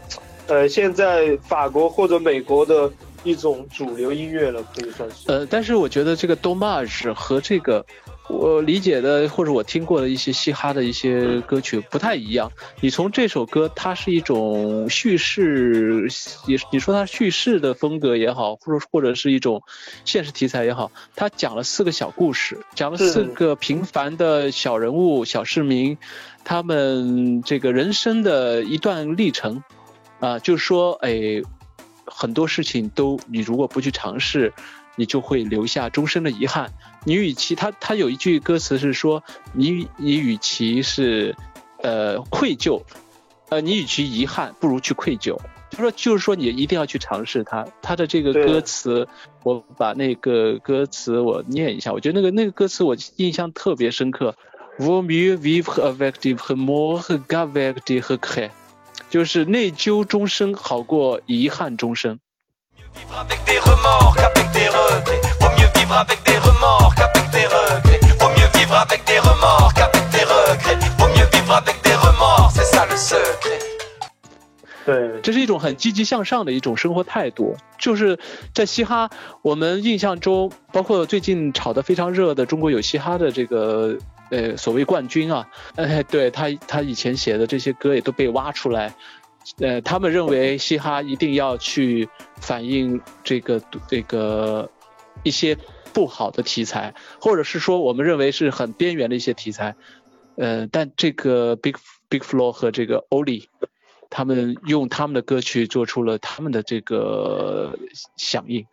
[0.48, 2.90] 呃现在法国或者美国的。
[3.24, 5.16] 一种主流音乐了，可以算是。
[5.28, 7.86] 呃，但是我觉得这个 Dommage 和这个
[8.30, 12.52] 我理解的或者我听过的一些嘻哈的一些歌曲不太一样。
[12.80, 16.08] 你从这首歌，它是一种叙事，
[16.48, 19.64] 你你说它叙事的风格也好，或者或者是一种
[20.06, 25.98] 现实题材也好，它讲了四个小故事，讲了四个平凡的小人物、小市民，
[26.44, 29.64] 他们这个人生的一段历程，
[30.20, 31.42] 啊，就是说，哎。
[32.10, 34.54] 很多事情都，你如果不去尝试，
[34.96, 36.72] 你就会留下终身的遗憾。
[37.06, 41.36] 你与其他，他有一句歌词是说，你你与其是，
[41.82, 42.82] 呃愧疚，
[43.50, 45.38] 呃你与其遗憾，不如去愧疚。
[45.70, 47.66] 就说就是说你一定要去尝试它。
[47.82, 49.08] 他的这个歌词，
[49.44, 54.36] 我把那个歌词我念一下，我觉得那个那个歌词我印象特别深刻。
[54.80, 58.50] Vaut mieux vivre avec des remords qu'avec des regrets。
[59.10, 62.20] 就是内疚终生好过遗憾终生。
[74.86, 77.56] 对，这是一种很积极向上的一种生活态度。
[77.78, 78.18] 就是
[78.56, 79.10] 在嘻哈，
[79.44, 83.98] 我们印象中，包括最近炒得非常热的中国有嘻哈的这个
[84.30, 88.94] 呃所谓冠军啊，哎，对他他以前写的这些歌也都被挖出来，
[89.60, 92.08] 呃，他们认为嘻哈一定要去
[92.42, 94.70] 反映这个这个
[95.24, 95.58] 一些
[95.94, 99.76] 不好的题材，或者是说我们认为是很边缘的一些题材，
[100.36, 101.74] 呃，但这个 Big
[102.10, 103.46] Big Flow 和这个 Oli。
[104.12, 107.78] 他们用他们的歌曲做出了他们的这个
[108.18, 108.66] 响应。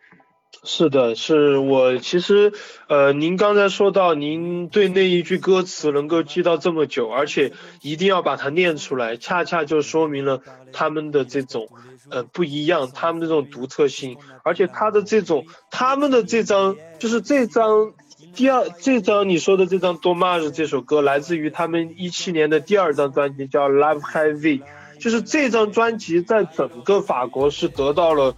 [0.63, 2.51] 是的，是我其实
[2.87, 10.41] 呃，您刚才说到您对那一句歌词能够记到这么久，而且一定要把它念出来，恰恰就说明了
[10.73, 11.69] 他们的这种
[12.09, 17.93] 呃不一样，他们的这种独特性，而且他的这种他们的这张就是这张
[18.35, 24.59] 第二这张你说的这张《多 m a 这首歌来自于他们一七年的第二张专辑叫《Love Heavy》。
[24.99, 28.35] 就是这张专辑在整个法国是得到了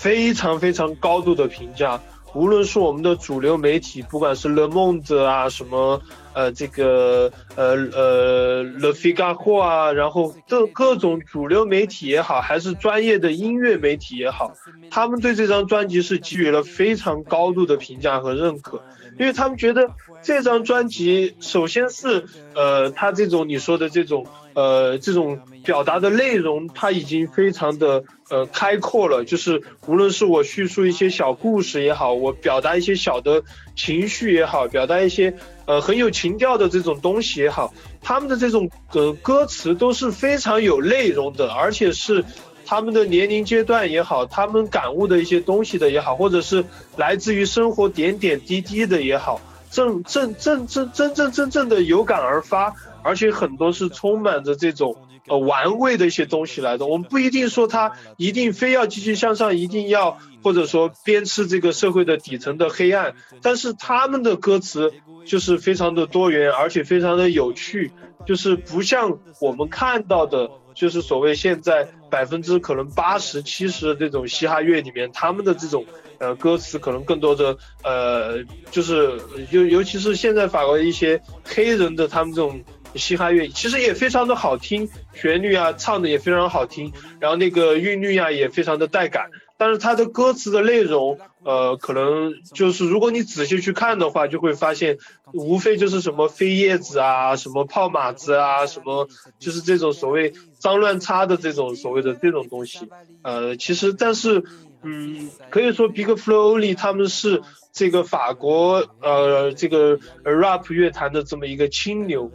[0.00, 2.00] 非常非常高度的评价，
[2.32, 6.00] 无论是我们的主流媒体，不管是 Le Monde 啊，什么
[6.32, 14.54] 呃这个呃呃 Le Figaro 啊，然后各各种主流媒体也好，还是专业的音乐媒体也好，
[14.90, 18.82] 他们对这张专辑是给予了非常高度的评价和认可，
[19.18, 19.90] 因为他们觉得
[20.22, 24.24] 这张专辑首先是呃他这种你说的这种。
[24.54, 29.24] 呃，这种表达的内容，它已经非常的呃开阔了。
[29.24, 33.42] 就是无论是我叙述一些小故事也好，我表达一些小的
[33.76, 35.34] 情绪也好，表达一些
[35.66, 42.24] 呃很有情调的这种东西也好，他们的这种呃歌词都是非常有内容的，而且是
[42.66, 46.64] 他们的年龄阶段也好，他们感悟的一些东西的也好，或者是
[46.96, 52.74] 来自于生活点点滴滴的也好，正正正正真正真正的有感而发。
[53.02, 64.92] 而且很多是充满着这种呃玩味的一些东西来的，我们不一定说他一定非要积极向上，一定要或者说鞭笞这个社会的底层的黑暗，但是他们的歌词
[65.24, 67.92] 就是非常的多元，而且非常的有趣，
[68.26, 75.84] 就是不像我们看到的，就是所谓现在百分之可能八十七十的这种嘻哈乐里面，他们的这种
[76.18, 82.60] 呃歌词可能更多的呃就是尤尤其是现在法国一些黑人的他们这种。
[82.94, 94.98] 嘻哈乐其实也非常的好听，旋律啊唱的也非常好听，然后那个韵律啊也非常的带感，但是它的歌词的内容，呃，可能就是如果你仔细去看的话，就会发现
[95.32, 102.88] 无非就是什么飞叶子啊，什么泡马子啊，什么就是这种所谓脏乱差的这种所谓的这种东西，
[103.22, 104.42] 呃，其实但是，
[104.82, 112.32] 嗯，可以说 Big Flo Oli 他们是这个法国呃这个 rap 乐坛的这么一个清流。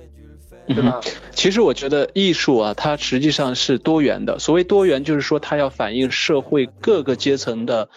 [0.68, 0.94] 嗯，
[1.32, 4.40] 其实我觉得艺术啊，它实际上是多元的。
[4.40, 7.88] 所谓多元，就是说它要反映社会各个阶层的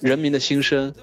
[0.00, 0.94] 人民的心声。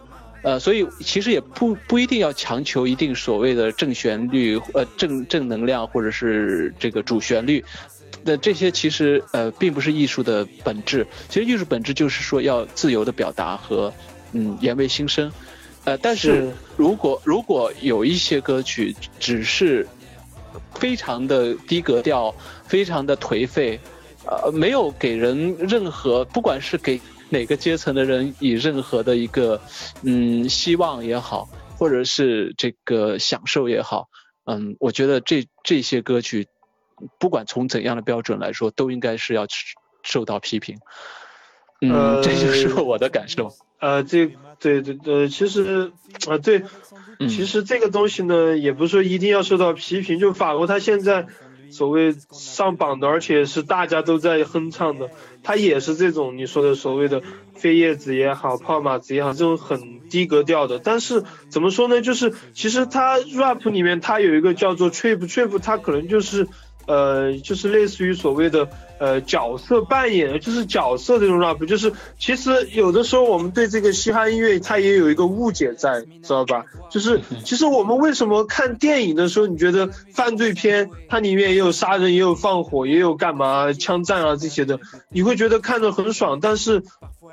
[0.44, 7.64] 呃，所以其实也不不一定要强求一定所谓的正旋律，呃，正正能量或者是这个主旋律。
[8.24, 11.06] 那这些其实呃并不是艺术的本质。
[11.30, 13.94] 其实艺术本质就是说要自由的表达和
[14.32, 15.32] 嗯言为心声。
[15.84, 19.88] 呃，但是如果如果有一些歌曲只是
[20.82, 22.34] 非常的低格调，
[22.66, 23.80] 非常的颓废，
[24.26, 29.62] 呃，没有给人任何，不管是给哪个阶层的人以任何的一个，
[30.02, 34.10] 嗯，希望也好，或者是这个享受也好，
[34.46, 36.48] 嗯，我觉得这这些歌曲，
[37.20, 39.46] 不管从怎样的标准来说，都应该是要
[40.02, 40.80] 受到批评。
[41.80, 43.46] 嗯，这就是我的感受。
[43.46, 43.54] 呃，
[44.08, 45.92] 这对对对，其实
[46.28, 46.64] 啊，对。
[47.30, 50.18] 其实这个东西呢，也不是说一定要受到批评。
[50.20, 51.28] 就法国，它现在
[51.70, 55.10] 所谓上榜的，而且是大家都在哼唱的，
[55.44, 57.22] 它也是这种你说的所谓的
[57.54, 60.80] 飞叶子也好，泡马子也好，这种很低格调的。
[60.80, 62.02] 但是怎么说呢？
[62.02, 66.48] 就是其实它 rap 里面它有一个叫做 trip，trip 它可能就是。
[66.88, 68.68] 呃，就是类似于所谓的
[69.00, 76.66] 呃角色扮演，就是角色这种 rap，就是其实有的时候我们对这个嘻哈音乐它也有一个误解在，知道吧？
[76.90, 86.84] 就是其实我们为什么看电影的时候，你觉得犯罪片它里面也有杀人，也有放火，也有干嘛枪战啊这些的，你会觉得看着很爽，但是。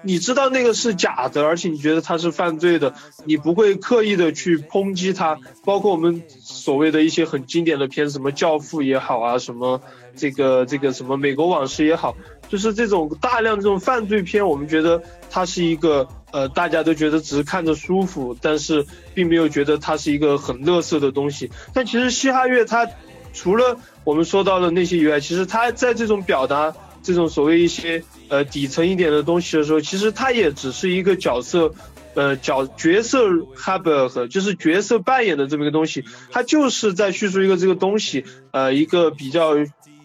[0.02, 2.94] 你知道那个是假的，而且你觉得他是犯罪的，
[3.24, 5.38] 你不会刻意的去抨击他。
[5.64, 9.80] 包括我们所谓的一些很经典的片，什么《教父》也好啊，什么
[10.16, 12.16] 这个这个什么《美国往事》也好，
[12.48, 21.50] 就是这种大量这种犯罪片，我们觉得它是一个呃，大家都觉得只是看着舒服，但是并没有觉得它是一个很乐色的东西。
[21.74, 22.88] 但其实嘻哈乐它
[23.32, 26.74] 除了我们说到的那些以外，其实它在这种表达。
[27.08, 31.72] 这种所谓一些呃底层一点的东西的时候，其实它也只是一个角色，
[32.12, 39.54] 呃角角色 hub 和就是角色扮演的这么一个东西，它就是在叙述一个这个东西，呃一个比较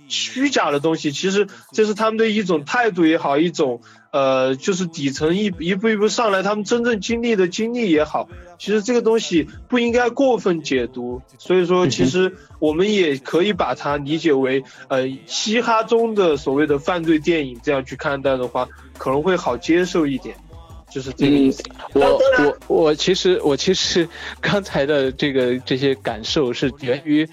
[0.08, 3.82] 虚假的东西，其实这是他们的一种态度也好，一种
[4.12, 8.30] 呃就是底层一一步一步上来，他们真正经历的经历也好，
[8.60, 20.36] 其实这个东西不应该过分解读，所以说其实我们也可以把它理解为呃嘻哈中的所谓的犯罪电影，这样去看待的话，可能会好接受一点，
[20.92, 21.64] 就是这个意思。
[21.94, 24.08] 我我我其实我其实
[24.40, 27.28] 刚才的这个这些感受是源于，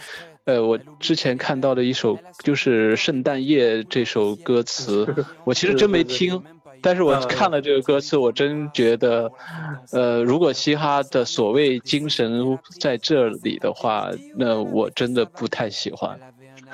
[0.50, 5.06] 呃，我之前看到的一首就是《圣诞夜》这首歌词，
[5.44, 6.42] 我其实真没听，
[6.82, 9.30] 但是我嗯看了这个歌词，我真觉得，
[9.92, 16.18] 呃，如果嘻哈的所谓精神在这里的话，那我真的不太喜欢。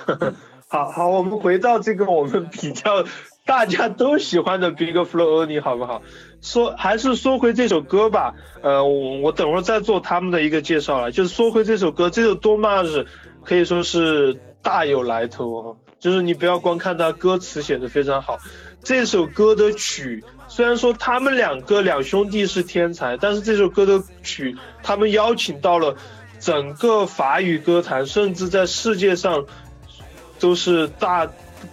[0.68, 3.04] 好好，我们回到这个我们比较
[3.44, 6.02] 大家都喜欢的 Big Flow Only 好不好？
[6.40, 11.12] 说还是说回这首歌吧，呃，我我等会儿再做他们的一个介绍了。
[11.12, 13.06] 就是说回这首歌，这首多玛日
[13.46, 15.76] 可以说是大有来头哦。
[15.98, 18.38] 就是你不要光看他歌词写的非常好，
[18.84, 25.96] 这首歌的曲虽然说他们两个两兄弟是天才，但是这首歌的曲他们邀请到了
[26.38, 29.46] 整个法语歌坛，甚至在世界上
[30.38, 31.28] 都是大，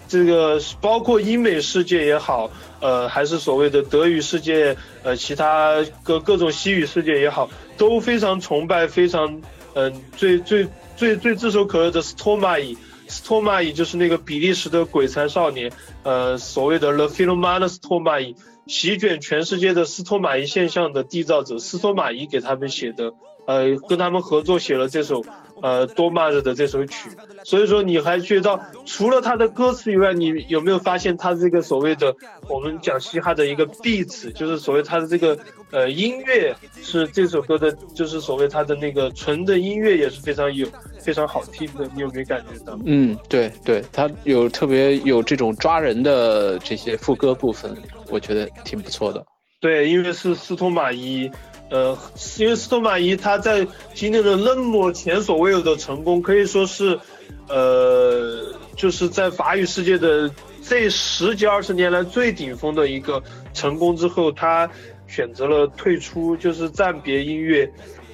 [0.07, 2.49] 这个包括英美世界也好，
[2.79, 9.41] 呃，还是所谓的德语世界，呃，其他各各种西语世界也好，都非常崇拜，非常，
[9.75, 10.65] 嗯、最最
[10.95, 12.77] 最最炙手可热的斯托马伊。
[13.05, 15.71] 斯托马伊就是那个比利时的鬼才少年，
[16.03, 18.35] 呃，所谓的 The Philomane 斯托马伊，
[18.65, 23.13] 席卷全世界的斯托马伊现象的缔造者，斯托马伊给他们写的，
[23.45, 25.23] 呃，跟他们合作写了这首
[25.63, 27.09] 呃多玛日的这首曲，
[27.45, 32.13] 所以说你还觉得除了他的歌词以外，你有没有发现他这个所谓的
[32.49, 35.39] 我们讲嘻哈的一个 beats，就是所谓他的这个
[35.71, 40.67] 呃音乐是这首歌的，就是所谓他的那个纯的音乐也是非常有
[40.99, 42.77] 非常好听的，你有没有感觉到？
[42.85, 47.73] 嗯，对对，他有特别有这种抓人的这些副歌部分，
[48.09, 49.25] 我觉得挺不错的。
[49.61, 51.31] 对，因为是斯托马伊，
[51.73, 51.97] 呃，
[52.37, 56.99] 因为斯托马伊他在经历了那么前所未有的成功，可以说是，
[57.49, 60.29] 呃，就是在法语世界的
[60.61, 63.23] 这十几二十年来最顶峰的一个
[63.55, 64.69] 成功之后，他
[65.07, 67.67] 选择了退出，就是暂别音乐。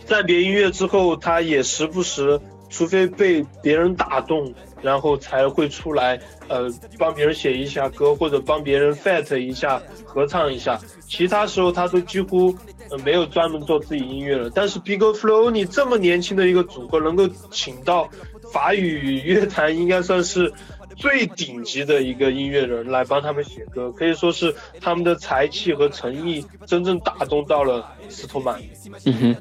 [0.05, 2.39] 暂别音乐之后，他也时不时，
[2.69, 10.79] 除非被别人打动，然后才会出来，呃，帮别人写一下歌，或者帮别人 fat 一下，合唱一下。
[11.07, 12.55] 其他时候他都几乎
[12.91, 14.49] 呃没有专门做自己音乐了。
[14.53, 18.07] 但是 Big Flow 你这么年轻的一个组合，能够请到
[18.53, 20.51] 法语乐坛应该算是
[20.99, 28.61] 最顶级的一个音乐人来帮他们写歌，可以说是他们的才气和诚意真正打动到了斯托曼。
[29.05, 29.35] 嗯哼，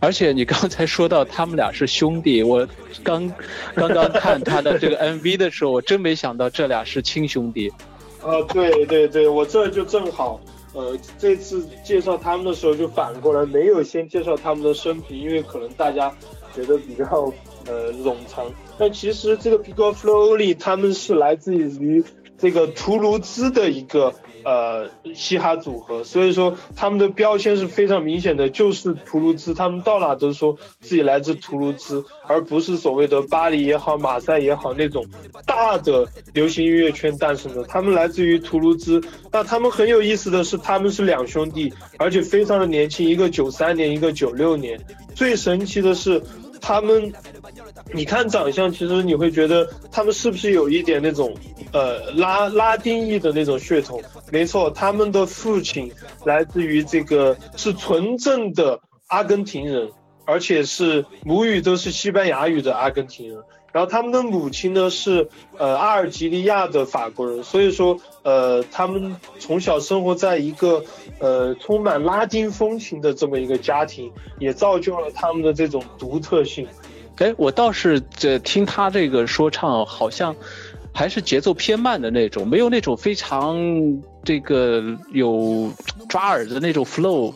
[0.00, 2.66] 而且你刚才说到他们俩是兄弟，我
[3.04, 3.32] 刚
[3.76, 7.72] 刚刚看他的这个 MV 的时候，我真没想到这俩是亲兄弟。
[8.20, 10.40] 啊，对对对，我这就正好，
[10.72, 16.12] 呃，这次介绍他们的时候就反过来没有先介绍他们的生平，因为可能大家
[16.52, 17.32] 觉得比较
[17.66, 18.46] 呃冗长。
[18.78, 22.04] 但其实这个 Big Flowly 他们是来自于
[22.36, 24.12] 这个图卢兹的一个
[24.44, 35.06] 呃嘻哈组合，所以说他们的标签是非常明显的，就是图卢兹，他们到哪都说自己来自图卢兹，而不是所谓的巴黎也好、马赛也好那种
[35.46, 37.62] 大的流行音乐圈诞生的。
[37.62, 39.00] 他们来自于图卢兹，
[39.30, 44.78] 那他们很有意思的是，他们是两兄弟，而且非常的年轻，一个九三年，一个九六年。
[45.14, 46.20] 最神奇的是，
[46.60, 47.12] 他们
[47.92, 51.32] 你看长相，其实你会觉得他们是不是有一点那种
[51.72, 54.02] 呃拉拉丁裔的那种血统？
[54.32, 55.92] 没错，他们的父亲
[56.24, 59.90] 来自于这个是纯正的阿根廷人，
[60.24, 63.38] 而且是母语都是西班牙语的阿根廷人。
[63.70, 65.28] 然后他们的母亲呢是
[65.58, 70.84] 呃阿尔及利亚的法国人，所以说呃他们从小生活在一个
[71.18, 76.66] 呃充满拉丁风情的这么一个家庭，也造就了他们的这种 独特性。
[77.16, 80.34] 哎，我倒是这听他这个说唱，好像
[80.92, 83.56] 还是节奏偏慢的那种，没有那种非常
[84.24, 85.70] 这个有
[86.08, 87.32] 抓耳的那种 flow，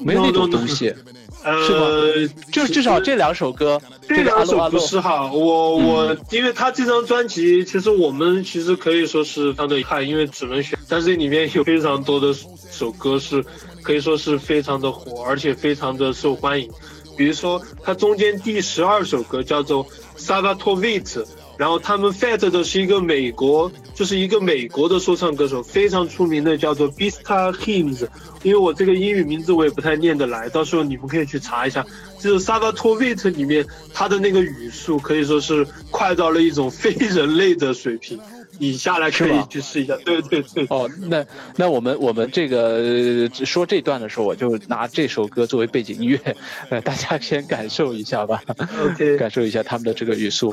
[0.00, 0.94] 没有那种东西。
[1.44, 12.34] 呃，就至少这两首歌，这两首不是哈，我我因为他这张专辑，其实我们其实可以说是非常的遗憾，因为只能选，但是这里面有非常多的
[12.70, 13.44] 首歌是
[13.82, 16.68] 可以说是非常的火，而且非常的受欢迎。
[17.16, 19.84] 比如说，它中间第十二首歌叫做
[20.16, 21.24] 《s a v a t o v i t
[21.56, 28.06] 然后他们 Fat 的是一个美国，就是一个美国的说唱歌手，非常出名的，叫做 Bista Hymns。
[28.42, 31.82] 因为我这个英语名字我也不太念得来，到时候你们可以去查一下。
[32.20, 38.20] 就是 s a v a t o v i t 里面他的那个语速可以说是快到了一种非人类的水平。
[38.58, 40.66] 你下来可以去试一下，对对对。
[40.70, 41.24] 哦，那
[41.56, 46.36] 那我们我们这个说这段的时候，我就拿这首歌作为背景音乐，
[46.70, 48.42] 呃，大家先感受一下吧。
[48.80, 50.52] OK， 感受一下他们的这个语速。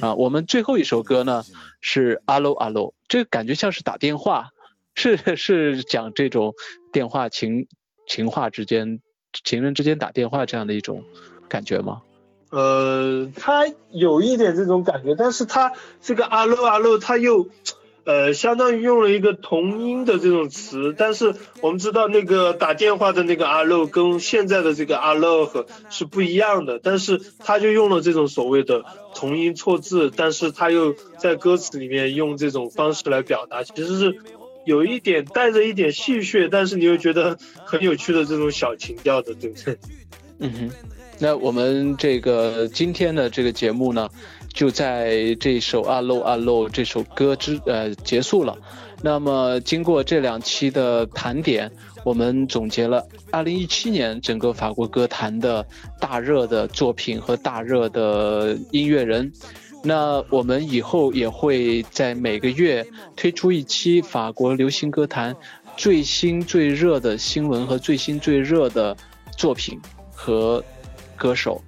[0.00, 1.42] 啊，我们最后一首歌呢
[1.80, 4.50] 是阿喽阿喽，这个感觉像是打电话，
[4.94, 6.54] 是 是讲这种
[6.92, 7.66] 电话情
[8.06, 9.00] 情话之间
[9.44, 11.02] 情人之间打电话这样的一种
[11.48, 12.00] 感觉吗？
[12.54, 17.48] 呃，他有一点这种感觉，但是他这个阿喽阿喽，他又，
[18.04, 28.84] 呃，相当于用了一个同音的这种词，但是我们知道那个打电话的那个阿喽跟现在的这个阿喽和是不一样的，但是他就用了这种所谓的
[29.16, 34.16] 同音错字，但是他又在歌词里面用这种方式来表达，其实是
[34.64, 39.76] 有一点带着一点戏谑，但是你又觉得很有趣的这种小情调的，对不对？
[40.38, 40.70] 嗯哼。
[41.20, 44.08] 那我们这个今天的这个节目呢，
[44.52, 48.56] 就在这首《阿喽阿喽》这首歌之呃结束了。
[49.00, 51.70] 那么经过这两期的盘点，
[52.04, 55.64] 我们总结了2017年整个法国歌坛的
[56.00, 59.32] 大热的作品和大热的音乐人。
[59.82, 62.84] 那我们以后也会在每个月
[63.14, 65.36] 推出一期法国流行歌坛
[65.76, 68.96] 最新最热的新闻和最新最热的
[69.38, 69.80] 作品
[70.12, 70.62] 和。
[71.16, 71.60] 歌手，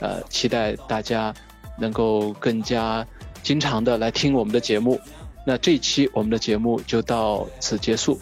[0.00, 1.32] 呃，期待大家
[1.78, 3.06] 能够更加
[3.42, 5.00] 经常的来听我们的节目。
[5.46, 8.18] 那这一期我们的节目就到此结束，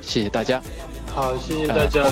[0.00, 0.60] 谢谢大家。
[1.14, 2.04] 好，谢谢大家。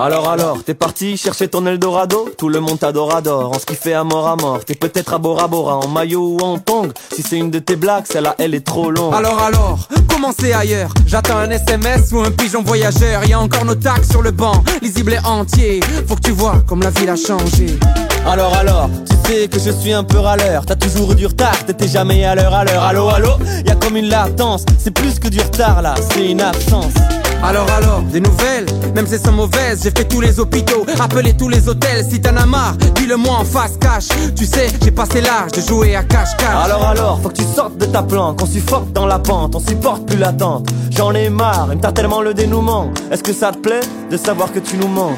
[0.00, 2.28] Alors alors, t'es parti chercher ton Eldorado?
[2.38, 3.20] Tout le monde t'adore,
[3.52, 4.64] En ce qui fait à mort à mort.
[4.64, 7.74] T'es peut-être à Bora Bora En maillot ou en tong Si c'est une de tes
[7.74, 9.12] blagues Celle-là elle est trop longue.
[9.12, 10.94] Alors alors, commencez ailleurs.
[11.04, 13.24] J'attends un SMS ou un pigeon voyageur.
[13.24, 16.62] Y a encore nos tacs sur le banc Lisible et entier Faut que tu vois
[16.68, 17.76] comme la ville a changé.
[18.24, 20.64] Alors alors, tu sais que je suis un peu râleur.
[20.64, 22.84] T'as toujours eu du retard, t'étais jamais à l'heure à l'heure.
[22.84, 23.30] Allô allô,
[23.66, 24.64] y a comme une latence.
[24.78, 26.94] C'est plus que du retard là, c'est une absence
[27.42, 31.34] alors alors, des nouvelles, même si elles sont mauvaises, j'ai fait tous les hôpitaux, appelé
[31.36, 34.08] tous les hôtels, si t'en as marre, dis-le moi en face cash.
[34.34, 36.64] Tu sais, j'ai passé l'âge de jouer à cache-cache.
[36.64, 39.60] Alors alors, faut que tu sortes de ta planque, on suffoque dans la pente, on
[39.60, 40.68] supporte plus l'attente.
[40.90, 42.90] J'en ai marre, il me tellement le dénouement.
[43.10, 43.80] Est-ce que ça te plaît
[44.10, 45.12] de savoir que tu nous mens?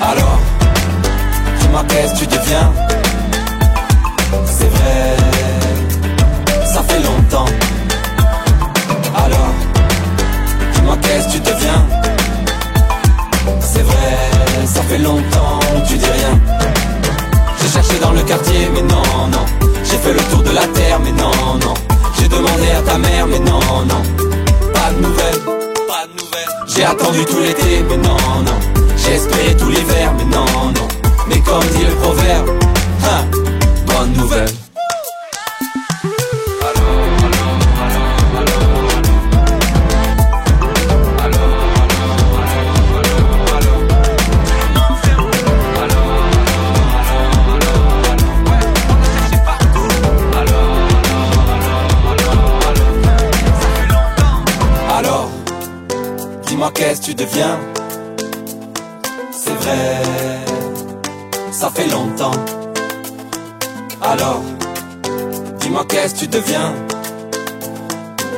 [0.00, 0.38] Alors,
[1.60, 2.72] dis-moi qu'est-ce que tu deviens
[4.44, 5.16] C'est vrai,
[6.66, 7.65] ça fait longtemps.
[23.86, 24.02] Non,
[24.72, 25.40] Pas de nouvelles,
[25.86, 26.66] pas de nouvelles.
[26.66, 28.58] J'ai attendu tout l'été mais non, non.
[28.96, 30.88] J'ai espéré tout l'hiver mais non, non.
[31.28, 32.48] Mais comme dit le proverbe,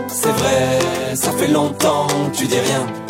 [0.09, 3.08] C'est vrai, ça fait longtemps que tu dis rien.